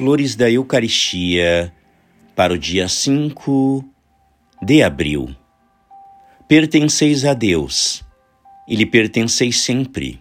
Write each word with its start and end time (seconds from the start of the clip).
Flores 0.00 0.34
da 0.34 0.50
Eucaristia 0.50 1.70
para 2.34 2.54
o 2.54 2.58
dia 2.58 2.88
5 2.88 3.84
de 4.62 4.82
abril. 4.82 5.36
Pertenceis 6.48 7.26
a 7.26 7.34
Deus 7.34 8.02
e 8.66 8.74
lhe 8.76 8.86
pertenceis 8.86 9.60
sempre. 9.60 10.18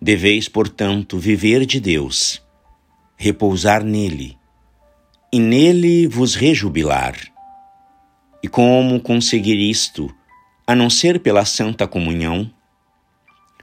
Deveis, 0.00 0.48
portanto, 0.48 1.18
viver 1.18 1.66
de 1.66 1.78
Deus, 1.78 2.42
repousar 3.18 3.84
nele 3.84 4.38
e 5.30 5.38
nele 5.38 6.06
vos 6.06 6.34
rejubilar. 6.34 7.16
E 8.42 8.48
como 8.48 8.98
conseguir 8.98 9.58
isto, 9.58 10.10
a 10.66 10.74
não 10.74 10.88
ser 10.88 11.20
pela 11.20 11.44
Santa 11.44 11.86
Comunhão? 11.86 12.50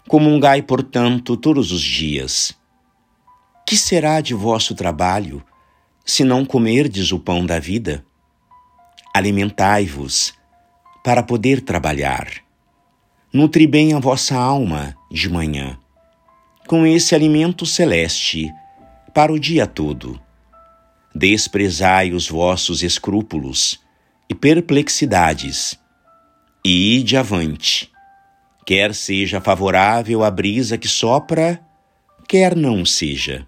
Comungai, 0.07 0.61
portanto, 0.61 1.35
todos 1.35 1.71
os 1.71 1.81
dias. 1.81 2.55
Que 3.67 3.75
será 3.75 4.21
de 4.21 4.33
vosso 4.33 4.73
trabalho, 4.73 5.43
se 6.05 6.23
não 6.23 6.45
comerdes 6.45 7.11
o 7.11 7.19
pão 7.19 7.45
da 7.45 7.59
vida? 7.59 8.05
Alimentai-vos, 9.13 10.33
para 11.03 11.21
poder 11.21 11.59
trabalhar. 11.59 12.29
Nutri 13.33 13.67
bem 13.67 13.93
a 13.93 13.99
vossa 13.99 14.37
alma 14.37 14.95
de 15.11 15.29
manhã, 15.29 15.77
com 16.65 16.87
esse 16.87 17.13
alimento 17.13 17.65
celeste, 17.65 18.49
para 19.13 19.33
o 19.33 19.37
dia 19.37 19.67
todo. 19.67 20.17
Desprezai 21.13 22.13
os 22.13 22.29
vossos 22.29 22.81
escrúpulos 22.81 23.81
e 24.29 24.33
perplexidades, 24.33 25.77
e 26.63 26.99
ide 26.99 27.17
avante 27.17 27.91
quer 28.67 28.93
seja 28.93 29.39
favorável 29.39 30.25
a 30.25 30.29
brisa 30.29 30.77
que 30.77 30.89
sopra, 30.89 31.57
quer 32.27 32.53
não 32.53 32.85
seja. 32.85 33.47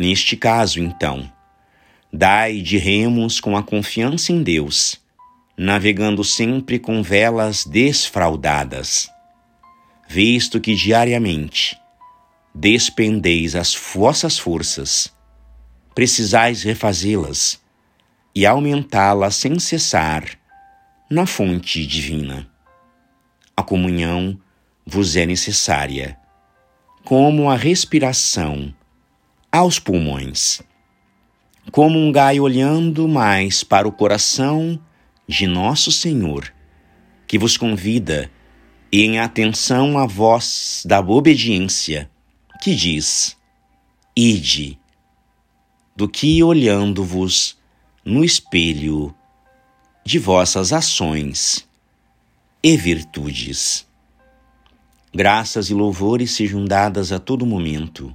Neste 0.00 0.34
caso, 0.34 0.80
então, 0.80 1.30
dai 2.10 2.62
de 2.62 2.78
remos 2.78 3.38
com 3.38 3.54
a 3.54 3.62
confiança 3.62 4.32
em 4.32 4.42
Deus, 4.42 4.98
navegando 5.58 6.24
sempre 6.24 6.78
com 6.78 7.02
velas 7.02 7.66
desfraldadas, 7.66 9.10
visto 10.08 10.58
que 10.58 10.74
diariamente 10.74 11.78
despendeis 12.54 13.54
as 13.54 13.74
vossas 13.74 14.38
forças, 14.38 15.12
precisais 15.94 16.62
refazê-las 16.62 17.60
e 18.34 18.46
aumentá-las 18.46 19.34
sem 19.34 19.58
cessar 19.58 20.24
na 21.10 21.26
fonte 21.26 21.84
divina. 21.84 22.48
A 23.54 23.62
comunhão 23.62 24.40
vos 24.86 25.14
é 25.14 25.26
necessária, 25.26 26.16
como 27.04 27.50
a 27.50 27.54
respiração 27.54 28.74
aos 29.50 29.78
pulmões. 29.78 30.62
Como 31.72 31.98
um 31.98 32.12
gai 32.12 32.38
olhando 32.40 33.08
mais 33.08 33.64
para 33.64 33.86
o 33.86 33.92
coração 33.92 34.80
de 35.26 35.46
Nosso 35.46 35.90
Senhor, 35.90 36.52
que 37.26 37.38
vos 37.38 37.56
convida 37.56 38.30
em 38.92 39.18
atenção 39.18 39.98
à 39.98 40.06
voz 40.06 40.82
da 40.86 41.00
obediência, 41.00 42.10
que 42.62 42.74
diz: 42.74 43.36
Ide, 44.16 44.78
do 45.94 46.08
que 46.08 46.42
olhando-vos 46.42 47.58
no 48.04 48.24
espelho 48.24 49.14
de 50.04 50.18
vossas 50.18 50.72
ações 50.72 51.68
e 52.62 52.76
virtudes. 52.76 53.86
Graças 55.12 55.70
e 55.70 55.74
louvores 55.74 56.32
sejam 56.32 56.64
dadas 56.64 57.12
a 57.12 57.18
todo 57.18 57.44
momento 57.44 58.14